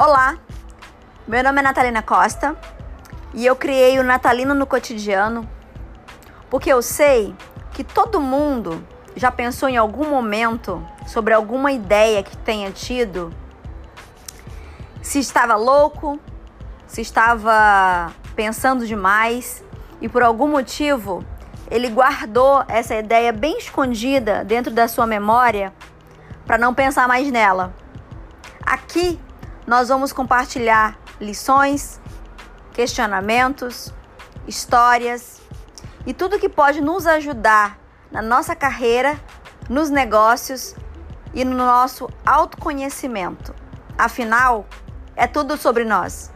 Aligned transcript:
Olá, 0.00 0.38
meu 1.26 1.42
nome 1.42 1.58
é 1.58 1.62
Natalina 1.62 2.02
Costa 2.02 2.56
e 3.34 3.44
eu 3.44 3.56
criei 3.56 3.98
o 3.98 4.04
Natalino 4.04 4.54
no 4.54 4.64
Cotidiano 4.64 5.44
porque 6.48 6.72
eu 6.72 6.80
sei 6.80 7.34
que 7.72 7.82
todo 7.82 8.20
mundo 8.20 8.86
já 9.16 9.32
pensou 9.32 9.68
em 9.68 9.76
algum 9.76 10.08
momento 10.08 10.86
sobre 11.04 11.34
alguma 11.34 11.72
ideia 11.72 12.22
que 12.22 12.36
tenha 12.36 12.70
tido, 12.70 13.34
se 15.02 15.18
estava 15.18 15.56
louco, 15.56 16.20
se 16.86 17.00
estava 17.00 18.12
pensando 18.36 18.86
demais 18.86 19.64
e 20.00 20.08
por 20.08 20.22
algum 20.22 20.46
motivo 20.46 21.24
ele 21.68 21.88
guardou 21.88 22.64
essa 22.68 22.94
ideia 22.94 23.32
bem 23.32 23.58
escondida 23.58 24.44
dentro 24.44 24.72
da 24.72 24.86
sua 24.86 25.08
memória 25.08 25.74
para 26.46 26.56
não 26.56 26.72
pensar 26.72 27.08
mais 27.08 27.32
nela. 27.32 27.74
Aqui 28.64 29.18
nós 29.68 29.90
vamos 29.90 30.14
compartilhar 30.14 30.98
lições, 31.20 32.00
questionamentos, 32.72 33.92
histórias 34.46 35.42
e 36.06 36.14
tudo 36.14 36.38
que 36.38 36.48
pode 36.48 36.80
nos 36.80 37.06
ajudar 37.06 37.78
na 38.10 38.22
nossa 38.22 38.56
carreira, 38.56 39.20
nos 39.68 39.90
negócios 39.90 40.74
e 41.34 41.44
no 41.44 41.54
nosso 41.54 42.08
autoconhecimento. 42.24 43.54
Afinal, 43.98 44.66
é 45.14 45.26
tudo 45.26 45.54
sobre 45.58 45.84
nós. 45.84 46.32